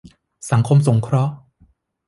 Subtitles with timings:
[0.51, 1.33] สังคมสงเคราะห์